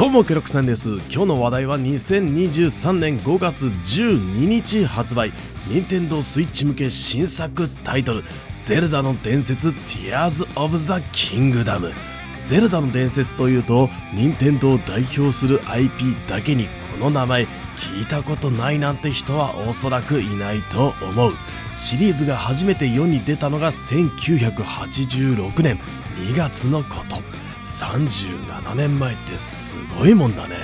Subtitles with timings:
[0.00, 0.88] どうもケロクさんです。
[1.12, 5.30] 今日の話題は2023年5月12日発売。
[5.68, 8.24] 任天堂スイッチ向け新作タイトル
[8.56, 11.92] 「ゼルダの伝説 Tears of the Kingdom」
[12.40, 16.66] ゼルダの伝説というと任天堂を代表する IP だけに
[16.98, 17.42] この名前
[17.76, 21.34] 聞いたことないなんて人はおそらくいないと思う。
[21.76, 25.78] シリーズが初めて世に出たのが1986年
[26.16, 27.49] 2月のこと。
[27.70, 30.56] 37年前ってすごいもんだね。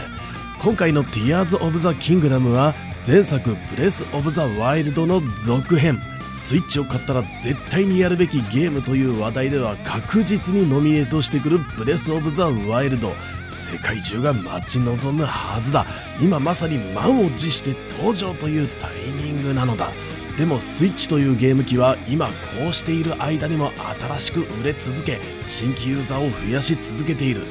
[0.61, 2.74] 今回の Tears of the Kingdom は
[3.06, 5.98] 前作ブレス・オブ・ザ・ワイルドの続編。
[6.28, 13.12] スイッチを買ったら絶対にやるべきゲームという話題では確実にノミネートしてくるブレス・オブ・ザ・ワイルド
[13.50, 15.86] 世界中が待ち望むはずだ。
[16.20, 18.91] 今まさに満を持して登場というタイ
[19.23, 19.91] ミングなのだ。
[20.36, 22.32] でもスイッチというゲーム機は今こ
[22.70, 27.44] うしている間にも新しく売れ続け新規ユーザーを増やし続けている。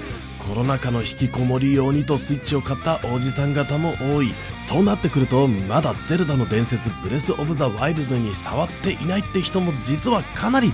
[0.48, 4.32] コロナ禍の引きこもり用にとスイッチを買ったおじさん方も多い。
[4.52, 10.72] そうなってくるとまだゼルダの伝説ブレス・オブ・ザ・ワイルドに触っていないって人も実はかなり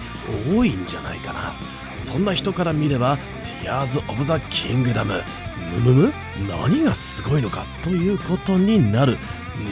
[0.53, 1.53] 多いんじゃないかな。
[1.95, 3.15] そんな人から見れば
[3.61, 5.23] ティアーズ・オブ・ザ・キングダム。
[5.85, 6.13] むむむ
[6.49, 9.17] 何がすごいのかということになる。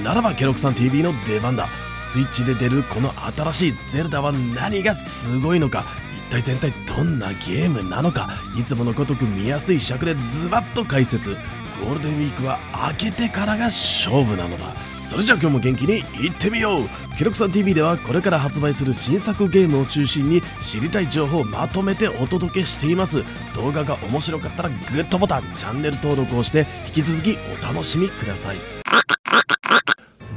[0.06, 1.68] ならばケロクさん TV の出番だ。
[2.12, 5.84] スイッチで出るこの新しいゼルダは何がすごいのか
[6.28, 11.38] 一体全体どんなゲームなのかいつものごとく見やすい尺でズバッと解説。
[11.80, 12.58] ゴールデンウィークは
[12.90, 14.74] 明けてからが勝負なのだ。
[15.04, 17.16] それじゃあ今日も元気にいってみよう。
[17.16, 23.24] ケロクさん TV ではこれから発売する新作ゲームを中心に知りたい情報をまとめてお届けしています。
[23.54, 28.79] 動画が面白かったらグッドボタンチャンネル登録をして引き続きお楽しみください。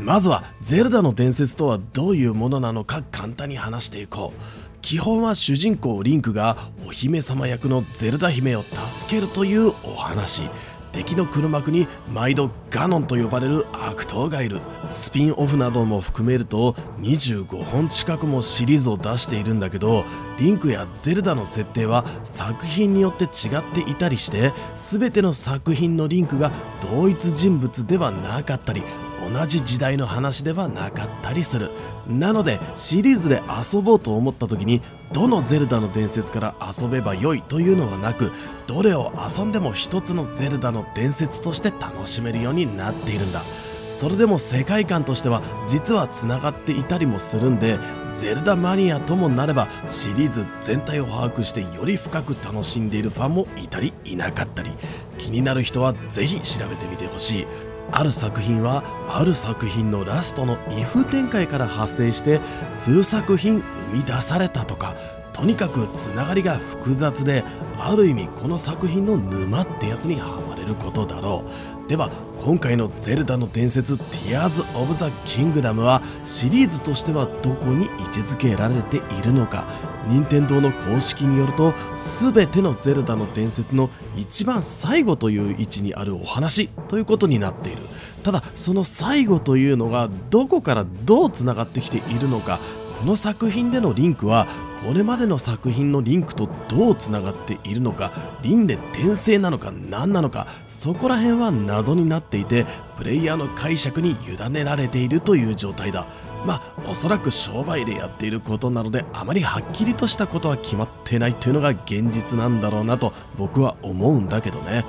[0.05, 4.63] まずはゼルダの伝説とはどういうものなのか簡単に話していこう。
[4.81, 10.43] 基本は主人公リンクがお姫様役のゼルダ姫を助けるというお話。
[10.91, 14.61] 敵の黒幕に毎度ガノンと呼ばれる悪党がいる。
[14.91, 20.05] スピンオフなども含めると25本近くもシリーズを出しているんだけど
[20.39, 26.51] リンクやゼルダの設定は作品によって違っていたりして全ての作品のリンクが
[26.93, 28.83] 同一人物ではなかったり
[29.31, 31.71] 同じ時代の話ではなかったりする。
[32.09, 38.33] なのでシリーズで遊ぼうと思った時にどのゼルダの伝説から遊べばよいというのはなく
[38.67, 43.43] どれを遊んでも一つのゼルダの伝説として楽しめるようになっているんだ。
[43.89, 47.79] それでも世界観としては実はつながっていたりもするんで
[48.11, 54.71] ゼルダマニアともなればシリーズ全体を把握してより深く楽しんでいるファンもいたりいなかったり。
[55.19, 57.72] 気になる人はぜひ調べてみてほしい。
[57.91, 63.63] ある作品はある作品のラストの if 展開から発生して数作品
[63.93, 64.95] 生み出されたとか
[65.33, 67.43] とにかくつながりが複雑で
[67.79, 71.43] ある意味この作品の沼ってやつにはまれることだろ
[71.87, 71.89] う。
[71.89, 72.11] では
[72.41, 79.65] 今回の「ゼルダの伝説 Tears of the Kingdom」はシリーズとしてはどこに位置づけられているのか
[80.09, 87.83] 任天堂の公式によると全てのゼルダの伝説の一番最後という位置にあるお話ということになっている。
[88.23, 92.61] ただその最後というのがどこからどうつながってきているのか
[93.01, 94.47] この作品でのリンクは
[94.87, 98.13] これまでの作品のリンクとどうつながっているのか
[98.43, 102.65] 輪廻転生なのか何なのかそこら辺は謎になっていて
[102.97, 106.07] プレイヤーの解釈に委ねられているという状態だ。
[106.47, 114.85] まあおそらく商売でやっていることなのであまりはっきりとしたことは決まってないというのが現実なんだろうなと僕は思うんだけどね。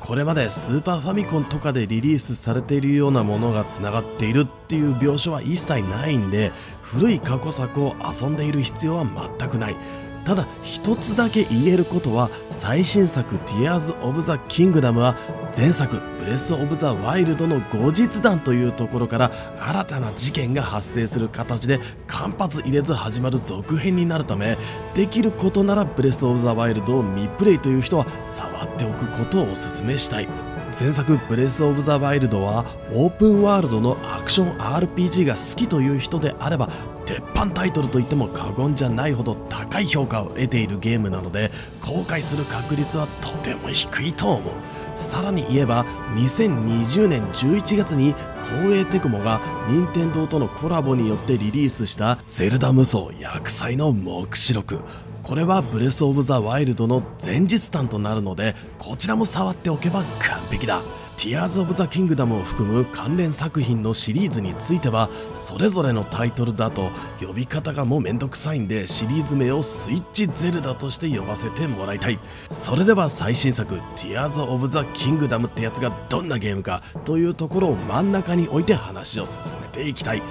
[0.00, 9.06] これまでスーパーファミコンとかでリリースされているようなものがつながっているっていう描写は一切ないんで古い過去作を遊んでいる必要は
[9.38, 9.76] 全くない。
[10.24, 15.16] ただ一つだけ言えることは最新作 Tears of the Kingdom は
[15.54, 19.30] 前作ブレス・オブ・ザ・ワイルドの後日談というところから
[19.60, 24.56] 新たな事件が発生する形で間髪入れず始まる続編になるため
[24.94, 30.54] できることならブレス・オブ・ザ・ワイルドを未プレイという人は触っておくことをお勧めしたい。
[30.78, 36.68] 前作「ブレス・オブ・ザ・ワイルド」はオープンワールドのアクション RPG が好きという人であれば
[37.06, 39.36] 鉄板タイトルといっても過言じゃないほど
[39.74, 41.50] 高い評価を得ているゲームなので
[41.82, 44.52] 後悔する確率はとても低いと思う。
[44.96, 45.84] さらに言えば
[46.14, 48.14] 2020年11月に
[48.62, 54.78] 東映テクモが任天堂とのコラボによってリリースした「ゼルダ無双薬剤の目視録」
[55.24, 60.82] これはブレス・オブ・ザ・ワイルドの前日談となるのでこちらも触っておけば完璧だ。
[61.16, 66.90] ティアーズ・オブ・ザ・キングダムを含む関連作品のシリーズについてはそれぞれのタイトルだと
[67.20, 72.18] 呼び方がもうめんどくさいんでシリーズ名をスイッチ・ゼルダとして呼ばせてもらいたい。
[72.50, 80.22] それでは最新作ティアーズ・オブ・ザ・キングダムってやつがどんなゲームかというところを真ん中に置いて話を進めていきたい。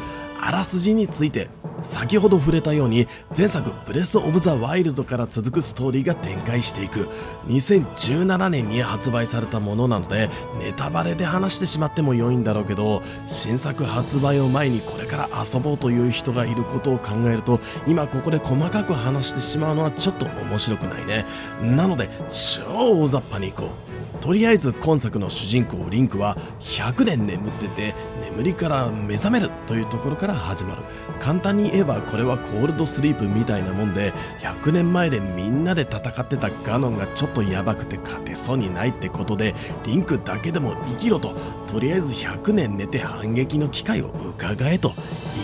[0.42, 1.50] あらすじについて
[1.84, 3.08] 先ほど触れたように
[3.38, 7.08] 前作「ブレス・オブ・ザ・ワイルド」から続くストーリーが展開していく。
[7.48, 21.26] 2017年に発売されたものなのでネタバレで話してしまっても良いんだろうけど新作発売を前にこれから遊ぼうという人がいることを考えると今ここで細かく話してしまうのはちょっと面白くないね。
[21.62, 23.93] なので超大雑把にいこう。
[24.22, 27.94] とりあえず今作の主人公リンクは100年眠ってて
[28.32, 30.82] 眠りから目覚めるというところから始まる。
[31.20, 34.12] 簡単に言えばこれはコールドスリープみたいなもんで
[34.42, 39.56] 100年前でみんなで戦ってたガノンがちょっとヤバくて勝てそうにないってことで
[39.86, 41.34] リンクだけでも生きろと
[41.68, 44.94] とりあえず100年寝て反撃の機会を伺えと。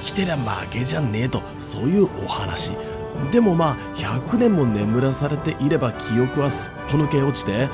[0.02, 1.42] 生きてりゃ負けじゃねえと。
[1.60, 2.72] そういうお話。
[3.32, 7.70] でもまあ100年も眠らされていれば記憶はすっぽ抜け落ちて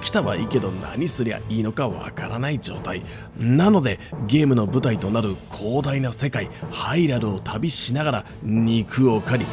[0.00, 3.02] 起きたはいいけど何すりゃいいのかわからない状態。
[3.38, 9.46] なのでゲームの舞台となる広大な世界ハイラルを旅しながら肉を狩り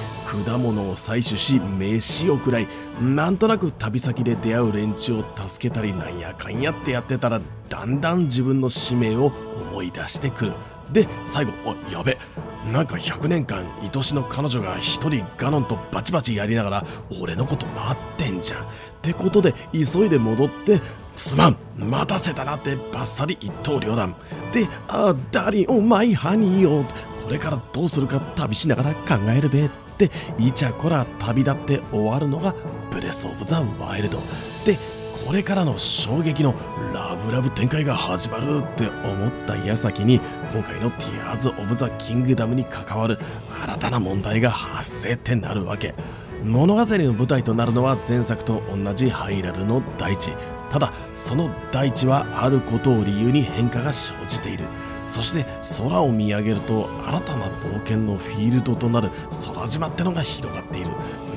[0.46, 2.68] 果物を採取し飯を食らい
[3.02, 9.32] なんとなく旅先で出会う連中を助けたりなんやかんやってやってたらだんだん自分の使命を
[9.72, 10.54] 思い出してくる。
[10.92, 12.18] で最後あやべ。
[12.72, 16.86] なんか100年間愛しの彼女が一人ガノンとバチバチやりながら
[17.22, 18.66] 俺のこと待ってんじゃんっ
[19.02, 20.82] てことで急いで戻って
[21.16, 21.58] すまん。
[21.78, 24.16] 待たせたなってバッサリ一刀両断
[24.52, 26.84] であダーリンおマイハニーよ
[27.24, 29.78] これからどうするか旅しながら考えるべって。
[30.38, 32.54] イチャコラ旅立って終わるのが
[32.92, 34.20] ブレス・オブ・ザ・ワイルド。
[34.64, 34.78] で
[35.28, 36.56] これからの衝撃の
[36.94, 40.22] ラブラブ展開が始まるって思った矢先に
[40.54, 43.20] 今回の「ティアーズ・オブ・ザ・キングダム」に関わる
[43.62, 45.96] 新たな問題が発生ってなるわけ。
[46.46, 50.32] 物語の舞台となるのは前作と同じハイラルの大地。
[50.70, 54.64] ただその大地はあることを理由に変化が生じている。
[55.08, 55.46] そして
[55.78, 59.10] 空を見上げると新たな冒険のフィールドとなる
[59.54, 60.92] 空島ってのが広がっている。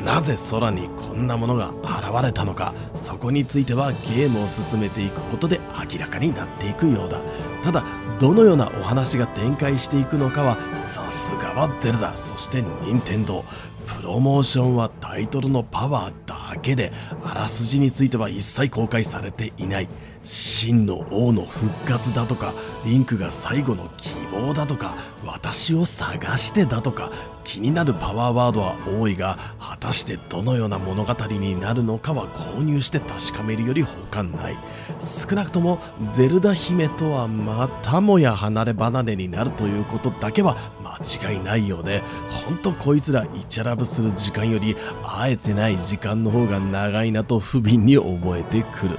[0.04, 5.60] なぜ空にこんなものが現れたのかそこについてはゲームを進めていくことで
[5.92, 7.20] 明らかになっていくようだ。
[7.62, 7.84] ただ
[8.18, 13.44] どのようなお話が展開していくのかはさすがはゼルダそして任天堂。
[13.86, 16.92] プロモーションはタイトルのパワーだけで
[17.24, 19.88] あらすじについては一切公開されていない。
[20.22, 22.52] 真の王の復活だとか
[22.84, 24.94] リンクが最後の希望だとか
[25.24, 27.10] 私を探してだとか
[27.42, 34.58] 気になるパワーワードは多いが果たしてどのような物語になるのかは購入して確かめるより他ない。
[34.98, 35.80] 少なくとも
[36.12, 42.02] ゼルダ姫とはまたもや離れ離れになるということだけは間違いないようで
[42.46, 48.98] ほんとこいつらイチャラブする時間より会えてない時間の方が長いなと不憫に思えてくる。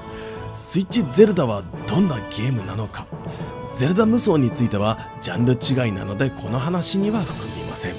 [0.53, 3.05] スイッチゼルダはどんなゲームなのか。
[3.73, 7.95] ゼルダ無双についてはジャンル違いなのでこの話には含みません。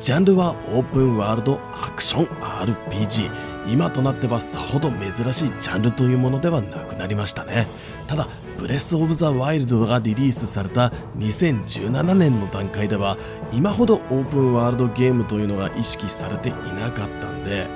[0.00, 3.30] ジャンルはオープンワールドアクション RPG
[3.68, 7.68] 今となってはさほど珍しいジャンルというものではなくなりましたね。
[8.06, 8.26] ただ
[8.58, 13.18] ブレス・オブ・ザ・ワイルドがリリースされた2017年の段階では
[13.52, 17.68] 今ほどオープンワールドゲームというのが意識されていなかったんで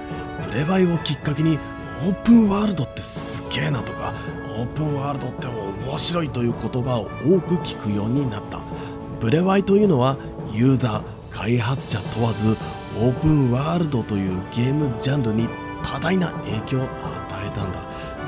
[0.48, 1.58] プレバイをきっかけに
[2.04, 4.12] オープンワールドってすげえなとか
[4.56, 8.60] オープンワールドって面白いという言葉を多く聞くようになった。
[9.20, 10.16] ブレワイというのは
[10.52, 12.56] ユーザー開発者問わず
[12.98, 15.48] オープンワールドというゲームジャンルに
[15.82, 16.88] 多大な影響を与
[17.46, 17.80] えたんだ。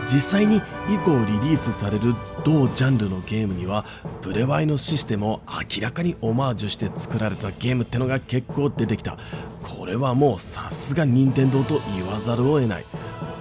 [0.06, 0.56] 実際に
[0.88, 3.84] 以降リリースされる同ジャンルのゲームには
[4.22, 9.18] ブレワイのシステムを明らかにオマージュして作られたゲームってのが結構出てきた。
[9.62, 12.86] これはもうさすが任天堂と言わざるを得ない。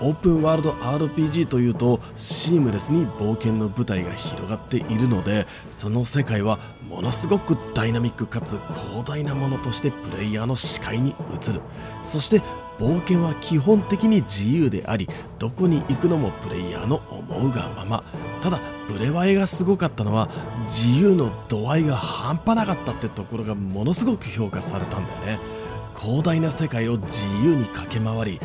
[0.01, 8.59] オープンワールド RPG というとシームレスに冒険の舞台が広がっているのでその世界はものすごくダイナミックかつ
[8.91, 11.61] 広大なものとしてプレイヤーの視界に映る。
[12.03, 12.41] そして
[12.79, 18.03] 冒険は基本的に自由でありどこに行くのもプレイヤーの思うがまま
[18.41, 20.29] ただブレワイがすごかったのは
[20.65, 25.56] 自由の度合いが半端なかったってところがものすごく評価されたんだよね。
[25.99, 28.39] 広大な世界を自由に駆け回り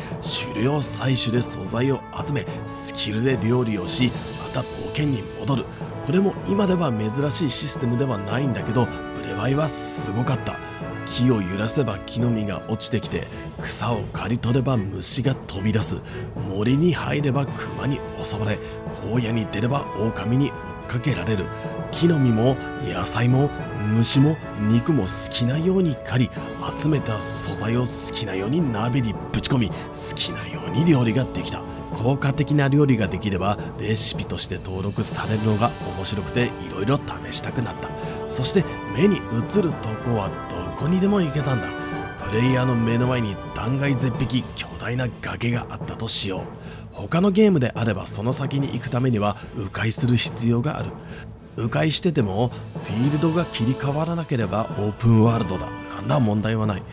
[0.45, 5.65] 狩猟採取で素材を集めスキルで料理をしまた冒険に戻る。
[6.05, 10.57] これも今では珍しいシステムではないんだけどブレワイはすごかった。
[11.05, 13.27] 木を揺らせば木の実が落ちてきて
[13.61, 16.01] 草を刈り取れば虫が飛び出す。
[16.49, 18.57] 森に入れば熊に襲われ
[19.03, 20.51] 荒野に出れば狼に
[20.93, 21.45] かけられる。
[21.91, 23.49] 木の実も野菜も
[23.95, 24.37] 虫も
[24.69, 26.31] 肉も好きなように狩り
[26.79, 29.75] 集めた素材を好きなように鍋にぶち込み好
[30.15, 31.61] きなように料理ができた。
[31.93, 37.89] 効果的な料理ができればレシピとして登録されるのが面白くていろいろ試したくなった。
[38.27, 38.63] そして
[38.95, 41.67] 目に映るとこはどこにでも行けたんだ。
[42.27, 46.62] プレイヤーの目の前に断崖絶壁巨大な崖があったとしよう。
[46.93, 50.89] 他のゲームであればその先に行くためには迂回する必要がある。
[51.55, 52.49] 迂回してても
[52.85, 55.67] フィールドが切り替わらなければオープンワールドだ。
[55.95, 56.83] 何ら問題はない。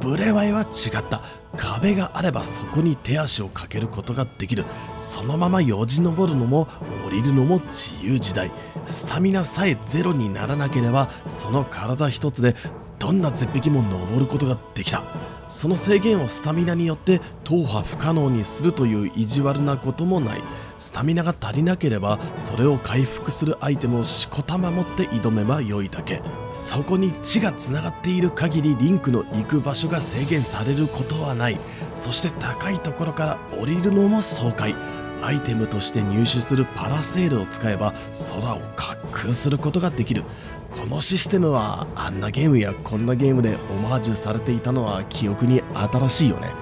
[0.00, 1.22] ブレワイは違った。
[1.56, 4.64] 壁があればそこに手足をかけることができる。
[4.98, 6.68] そのままよじ登るのも
[7.06, 8.50] 降りるのも自由自在。
[8.84, 12.54] スタミナさえゼロにならなければその体一つで
[13.00, 15.02] どんな絶壁も登ることができた？
[15.48, 20.42] その制限をスタミナによって踏破不可能にするという意地悪なこともない。
[20.78, 26.22] スタミナが足りなければそれを回復するアイテムをしこたま持って挑めば良いだけ。
[26.52, 31.58] そこに血がつながっている限りリンクの行く場所が制限されることはない。
[31.94, 34.74] そして高いところから降りるのも爽快。
[35.22, 37.92] アイテムとして入手するパラセールを使えば
[38.30, 40.24] 空を滑空することができる。
[40.70, 46.52] このシステムはあんなゲームやこんなゲームでオマージュされていたのは記憶に新しいよね。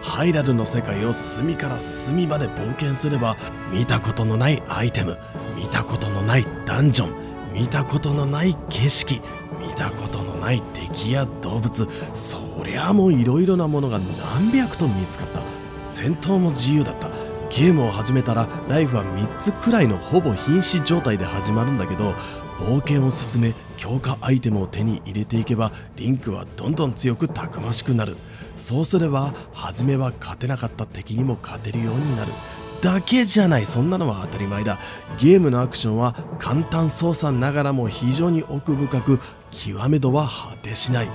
[0.00, 3.36] ハイラルの世界を隅から隅まで冒険すれば
[3.72, 5.18] 見たことのないアイテム
[5.56, 9.20] 見たことのないダンジョン見たことのない景色
[9.60, 15.42] 見たことのない敵や動物そりゃもういろいろなものが何百と見つかった。
[15.78, 17.07] 戦闘も自由だった。
[17.50, 22.14] ゲームを始めたらライフは3つくらいのほぼ瀕死状態で始まるんだけど
[22.58, 28.16] 冒険を進め強化アイテムを手に入れていけばリンクはどんどん強くたくましくなる。
[28.56, 32.32] そうすれば初めは勝てなかった敵にも勝てるようになる。
[32.80, 33.66] だけじゃない。
[33.66, 34.78] そんなのは当たり前だ。
[35.18, 41.08] ゲームのアクションは簡単操作ながらも非常に奥深く極め度は果てしない。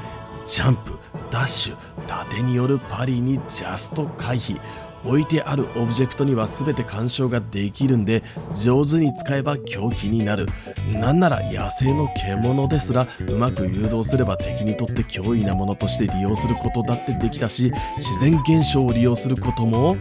[0.45, 0.93] ジャンプ
[1.29, 4.59] ダッシュ盾によるパリにジャスト回避。
[5.05, 10.47] 置いてあるオブジェクトには全て干渉ができるんで上手に使えば狂気になる。
[10.91, 19.97] なんなら野生の獣ですらうまく誘導すれば敵にとって脅威なものとして利用することだってできたし自然現象を利用することも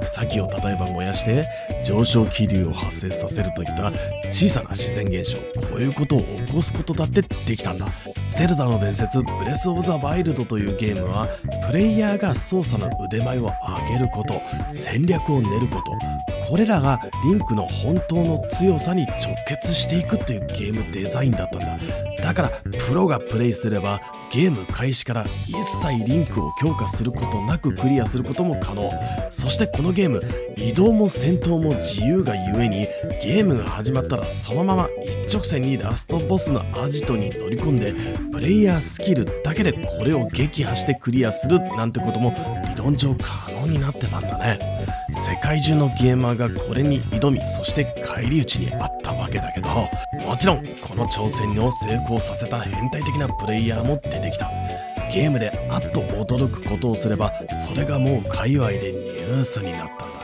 [0.00, 1.46] 草木を例えば燃やして
[1.84, 3.92] 上昇気流を発生させるといった
[4.30, 7.86] 小さな自然現象こういうことを起こすことだってできたんだ。
[8.34, 11.26] ゼルダの伝説ブレス・オブ・ザ・ワイルドというゲームは
[11.66, 13.50] プレイヤーが操作の腕前を
[13.88, 15.92] 上げること戦略を練ること
[16.48, 21.78] これらがリンクの本当の強さに直結していくっていうゲームデザインだったんだ。
[22.22, 22.48] だから
[22.86, 28.90] プロがプレイすればゲーム開始から一切リンクを強化することなくクリアすることも可能。
[29.30, 30.22] そしてこのゲーム
[30.56, 32.86] 移動も戦闘も自由がゆえに
[33.22, 34.88] ゲームが始まったらそのまま
[35.26, 37.94] 一直線にラストボスのアジトに乗り込んで
[38.32, 42.34] プレイヤースキルだけでこれを撃破してクリアするなんてことも
[42.74, 44.58] 理論上可能になってたんだね。
[45.12, 48.97] 世界中のゲーマーがこれに挑みそして返り討ちにあった
[49.28, 54.50] けだけどもちろんこの挑戦を成功させた変態的なプレイヤーも出てきた。
[55.10, 57.32] ゲームであっと驚くことをすれば
[57.66, 60.18] それがもう界隈でニュースになったんだ。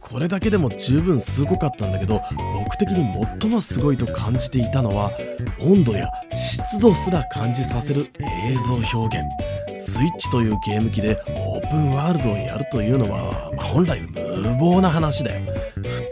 [0.00, 2.20] これだけでも十分すごかったんだけど
[2.62, 3.04] 僕的に
[3.40, 5.10] 最もすごいと感じていたのは
[5.58, 9.26] 温度や湿度すら感じさせる映像表現。
[9.74, 15.42] スイッチというゲーム機でオープンワールドをやるというのは、まあ、本来無謀な話だよ。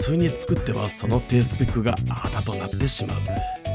[0.05, 3.17] 通に作ってはその低スペックがあだとなってしまう。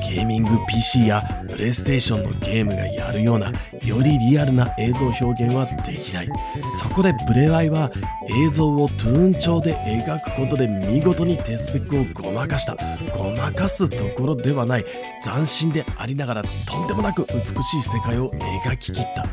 [0.07, 3.51] ゲーミング PC やプレイステーションのゲームがやるような
[3.83, 6.29] よりリアルな映像表現はできない。
[6.69, 7.91] そこでブレワイは
[8.29, 12.77] 映像をトゥーン調で描くことで見事に低スペックをごまかした。
[13.17, 14.85] ごまかすところではない。
[15.23, 19.25] 斬新でありながらとんでもなく美しい世界を描ききった。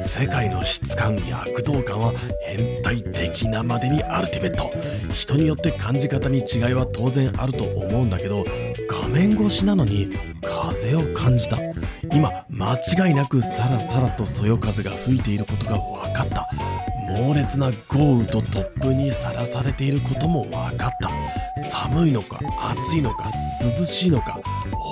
[0.00, 2.12] 世界の質感躍動感は
[2.46, 4.70] 変態的なまでにアルティメット。
[5.12, 8.44] 人によって感じ方に違いは当然あると思うんだけど
[8.88, 11.58] 画面越しなのに風を感じた。
[12.12, 16.73] 今間違いなくさらさらとそよ風が吹いていることが分かった。
[17.16, 21.10] 猛烈な豪雨と突風にさらされていることも分かった。
[21.70, 23.28] 寒いのか暑いのか
[23.62, 24.40] 涼しいのか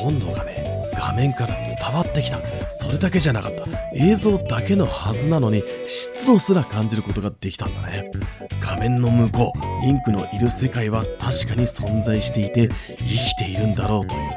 [0.04, 2.38] 温度がね画面から伝わってきた。
[2.70, 3.64] それだけじゃなかった。
[3.94, 8.10] 映像だけのはずなのに湿度すら感じることができたんだね。
[8.60, 14.30] 画面の向こうリンクのいる世界は確かに存在していて生きているんだろうという。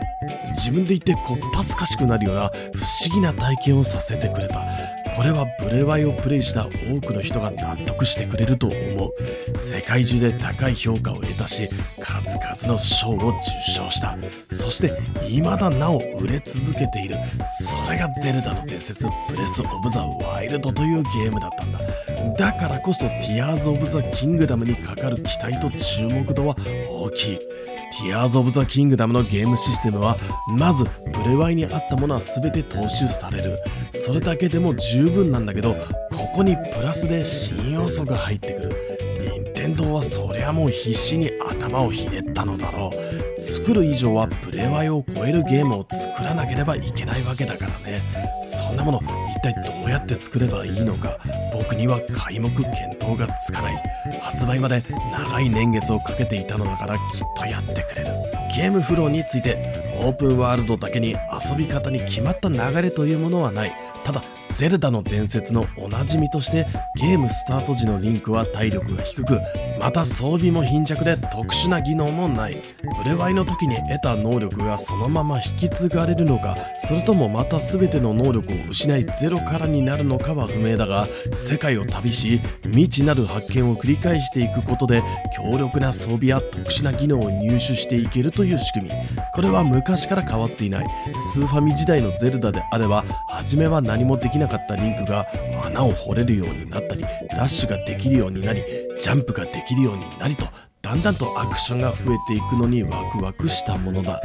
[0.50, 4.66] 自分で言ってこっぱずかしくなるような不思議な体験をさせてくれた。
[5.16, 6.70] これはブレワイをプレイした多
[7.00, 9.58] くの人が納得してくれると思う。
[9.58, 11.70] 世界中で高い評価を得たし
[12.02, 14.18] 数々の賞を受賞した。
[14.52, 17.16] そして未だなお売れ続けている。
[17.60, 21.80] それがゼルダの伝説ブレス・オブ・ザ・ワイルドというゲームだったんだ。
[22.38, 26.56] だからこそティアーズ・オブ・ザ・キングダムにかかる期待と注目度は
[26.90, 27.40] 大きい。
[27.92, 33.60] ティアーズ・オブ・ザ・キングダムのゲームシステムはまずブレワイにあったものは全て踏襲される。
[33.92, 35.74] それだけでも十分なんだけど
[36.12, 38.72] ここにプラスで新要素が入ってくる。
[39.20, 43.42] 任天堂はそりゃもう必死に頭をひねったのだろう。
[43.42, 48.02] 作る以上はプレワイを超えるゲームを作らなければいけないわけだからね。
[48.44, 49.02] そんなもの
[49.36, 51.18] 一体どうやって作ればいいのか。
[51.68, 53.84] 僕には皆目見当がつかない
[54.22, 57.02] 発売まで長い年月をかけていたのだからきっ
[57.36, 58.10] とやってくれる
[58.56, 64.22] ゲームフローについてオープンワールドだけに遊び方に決まった流れというものはないただ
[64.54, 66.68] ゼルダの伝説のおなじみとして
[66.98, 69.40] ゲームスタート時のリンクは体力が低く
[69.80, 72.76] また装備も貧弱で特殊な技能もない。
[72.98, 76.56] ブレワイの時に得た能力がそのまま引き継がれるのか
[76.88, 85.04] それともまた全ての能力を失いゼロからになるのかは不明だが世界を旅し未知なる発見を繰り返していくことで
[85.36, 88.92] 強力な装備や特殊な技能を入手していけるという仕組み。
[89.34, 90.86] これは昔から変わっていない。
[91.34, 95.26] スーファミ時代のゼルダであれば初めは何もできなかったリンクが
[95.66, 97.02] 穴を掘れるようになったり
[97.32, 100.48] ダッシュができるようになりジャンプができるようになりと
[100.82, 104.20] だんだんとアクションが増えていくのにワクワクしたものだ。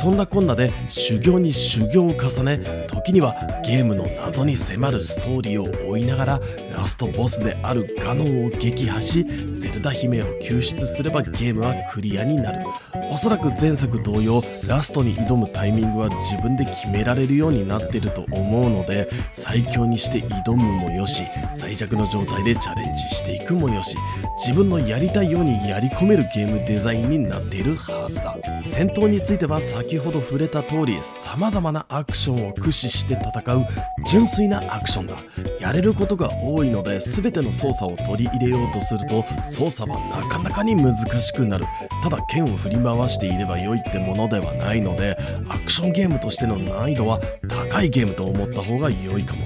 [0.00, 3.34] そんなこんなで修行に修行を重ね時には
[3.64, 6.40] ゲームの謎に迫るストーリーを追いながら
[6.72, 9.24] ラストボスであるガノンを撃破し
[9.56, 12.66] ゼルダ姫を救出すればゲームはクリアになる。
[13.12, 23.96] おそらく前作同様ラストに挑むタイミングは自分で決められるようになっていると思うので最強にして挑むもよし最弱の状態でチャレンジしていくもよし
[24.38, 28.36] 自分のやりたいようにやり込めるゲームデザインになっているはずだ。
[28.60, 33.66] 戦闘については先ほど触れた通り様々なアクションを駆使して戦う
[34.06, 35.16] 純粋なアクションだ。
[35.58, 41.66] やれることが多いいので全ての操作を取り入れようとすると操作はなかなかに難しくなる。
[42.02, 45.16] ただ剣を振り回していれば良いってものではないので
[45.48, 49.44] アクションゲームとしての難易度は高いゲームと思った方が良いかも。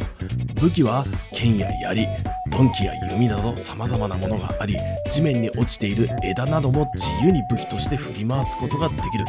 [0.61, 2.09] 武器は剣や槍
[2.51, 4.77] 鈍器や弓など様々なものがあり
[5.11, 9.25] 地面に落ちている枝なども自由に武器として振り回すことができる。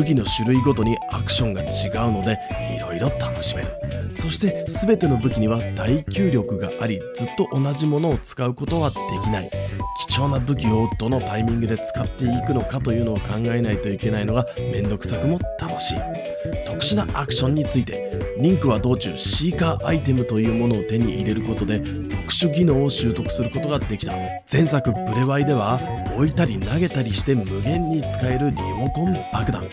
[0.00, 2.38] 武器の種類ごとにアクションが違うので
[2.74, 3.68] 色々楽しめる。
[4.14, 9.50] そして全ての武器には耐久力がありずっと同じものを使うことはできない。
[10.08, 15.98] 貴重な武器をどのタイミングで使っていくのかというのを考えないといけないのがめんどくさくも楽しい。
[16.64, 18.10] 特殊なアクションについて
[18.40, 24.14] リンクは道中シーカーアイテムというものを手に入れることで特殊技能を習得することができた。
[24.50, 25.78] 前作ブレワイでは
[26.16, 29.68] 置いたり投げたりして無限に使えるリモコン爆弾。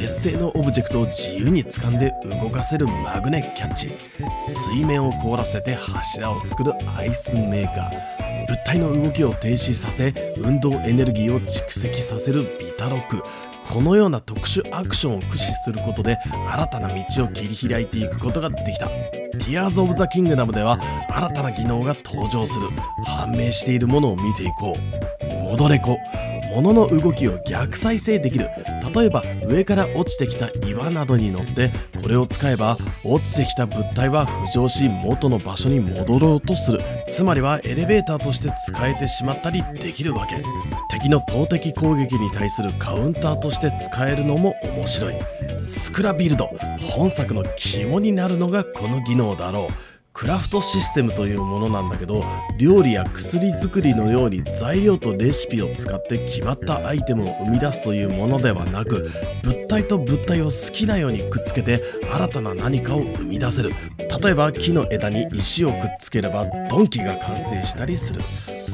[0.00, 3.92] 鉄製のオブジェクトを自由に掴んで動かせるマグネキャッチ。
[4.40, 8.46] 水面を凍らせて柱を作るアイスメーカー。
[8.48, 13.22] 物体の動きを停止させ運動エネルギーを蓄積させるビタロック。
[13.68, 16.16] このような特殊アクションを駆使することで
[16.48, 18.88] 新たな道を切り開いていくことができた。
[18.88, 22.68] ティアーズ・オブ・ザ・キングダムでは新たな技能が登場する。
[23.04, 25.34] 判明しているものを見ていこう。
[25.50, 25.98] 戻れ子
[26.54, 28.48] 物の動きを逆再生できる。
[28.94, 31.70] 例えば上から落ちてきた岩などに乗って
[32.02, 36.82] これを使えば落ちてきた物体は浮上し元の場所に戻ろうとする。
[37.06, 40.42] つまりはエレベーターとして使えてしまったりできるわけ。
[40.90, 45.14] 敵の投擲攻撃に対するカウンターとして使えるのも面白い。
[45.62, 49.89] スクラビルド本作の肝になるのがこの技能だろう。
[50.12, 52.24] クラフトシステムというものなんだけど
[52.58, 59.10] 料理や薬作りのように材料とレシピを使って決まったアイテムを生み出すというものではなく
[59.42, 61.80] 物体と物体を好きなようにくっつけて
[62.12, 63.72] 新たな何かを生み出せる。
[64.22, 68.20] 例えば木の枝に石をくっつければドンキが完成したりする。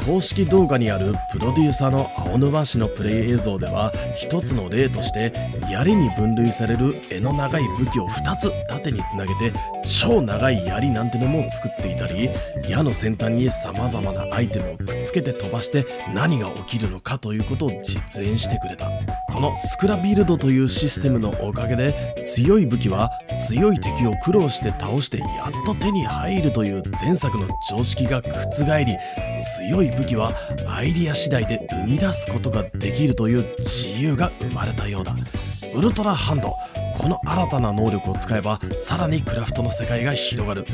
[0.06, 5.32] 公式動画にあるプロデューサーの青沼氏のプレイ映像では一つの例として
[5.70, 9.52] 槍に分類される柄の長い武器を2つ縦につなげて
[9.86, 12.28] 超長い槍なんてのも作っていたり
[12.68, 18.90] 矢の先端に様々なアイテムをくっつけて飛ばして何が起きるのかということを実演してくれた。
[19.32, 23.10] このスクラビルドというシステムのおかげで強い武器は
[23.48, 28.96] 強い敵を苦労して倒してやっと手に入るという前作の常識が覆り
[29.68, 30.32] 強い武器は
[30.66, 35.14] アイディア次第で生み出すことができるという自由が生まれたようだ。
[35.74, 36.56] ウルトラハンド。
[36.96, 40.64] この新たな能力を使えばさらにクラフトの世界が広がる。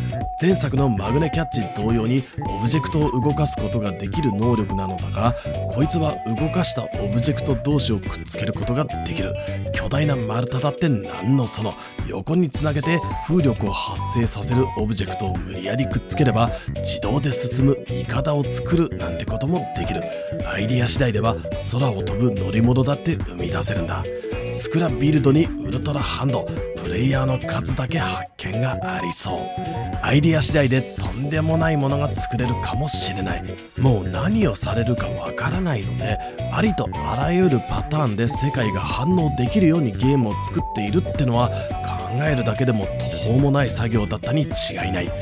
[0.41, 5.35] 前作のマグネキャッチ同様にオブジェクトを動かすことができる能力なのだが
[5.73, 9.35] こいつは動かしたオブジェクト同士をくっつけることができる。
[9.75, 11.73] 巨大な丸太だって何のその。
[12.09, 20.03] 横につなげて風力を発生させるオブジェクトを無理やりくっつければ自動で進むイカダを作るなんてこともできる。
[20.47, 21.37] アイディア次第では
[21.73, 24.03] 空を飛ぶ乗り物だって生み出せるんだ。
[24.47, 26.47] スクラビルドにウルトラハンド
[26.83, 29.83] プレイヤーの数だけ発見がありそう。
[30.05, 33.45] アイディア次第でとんでもないものが作れるかもしれない
[33.79, 36.19] もう何をされるかわからないので
[36.53, 44.47] ありとあらゆるパターンで世界が反応できるようにゲームを作っているってのは考えるだけでも途方もない作業だったに違
[44.89, 45.13] いない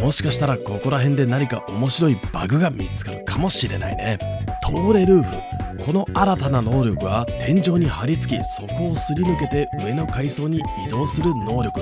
[0.00, 4.18] もしかしたらここら辺で何か面白いバグが見つかるかもしれないね
[4.62, 5.57] 通れルーフ
[5.88, 11.80] この新たな能力は天井に張り付きそこをすり抜けて上の階層に移動する能力。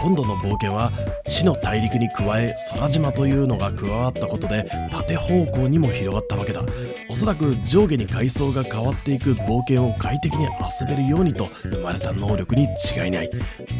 [0.00, 0.92] 今度の冒険は
[1.26, 6.62] 地の大陸に加え空島というのが加わったことで縦方向にも広がったわけだ。
[7.08, 13.30] おそらく上下に階層が変わっていく冒険を快適に遊べるようにと生まれた能力に違いない。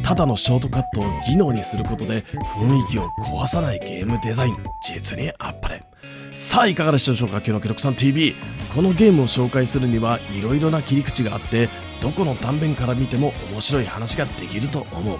[0.02, 2.22] ただのショートカットを技能にすることで
[2.56, 4.56] 雰囲気を壊さないゲームデザイン。
[4.82, 5.80] 実にあっぱれ
[6.32, 7.38] さあいかがでしたでしょうか？
[7.38, 8.36] 今日のケロクさん TV
[8.74, 11.68] このゲームを紹介するにはいろいろな切り口があって
[12.00, 15.18] どこの断面から見ても面白い話ができると思う。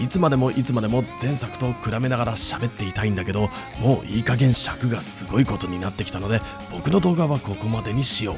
[0.00, 8.36] いつまでもいつまでも前作と比べながら喋っていたいんだけどもういい加減尺がすごいことになってきたので僕の動画はここまでにしよう。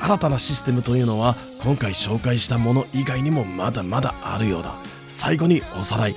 [0.00, 4.76] 新たなシステムというのは今回紹介したもの以外にもまだまだあるようだ。
[5.08, 6.16] 最後におさらい。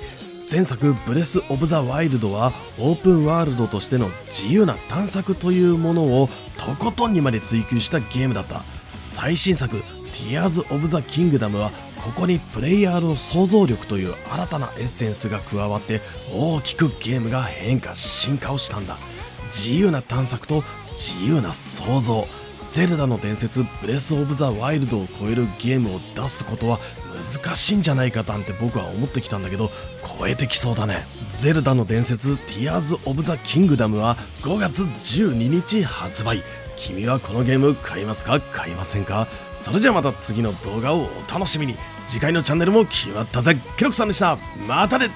[0.50, 8.62] 前作「ブレス・オブ・ザ・ワイルド」はオープンワールドとしての自由な探索というものをとことんにまで追求したゲームだった。
[9.04, 9.76] 最新作
[10.10, 11.70] 「ティアーズ・オブ・ザ・キングダム」は
[12.02, 16.00] ここにプレイヤーの想像力という新たなエッセンスが加わって
[16.34, 18.98] 大きくゲームが変化進化をしたんだ。
[19.44, 22.26] 自由な探索と自由な想像
[22.68, 26.78] ゼルダの伝説ブレス・オブ・ザ・ワイルドを超えるゲームを出すことは
[27.20, 29.70] 難しいんじゃないかなんて僕は思ってきたんだけど
[30.18, 31.06] 超えてきそうだね。
[31.32, 36.42] ゼルダの伝説ティアーズ・オブ・ザ・キングダムは5月12日発売。
[36.76, 38.40] 君はこのゲーム買いますか？
[38.40, 39.26] 買いませんか？
[39.54, 41.76] それじゃあまた次の動画をお楽しみに。
[42.06, 43.54] 次回のチャンネルも決まったぜ。
[43.76, 44.38] ケロクさんでした。
[44.66, 45.10] またね。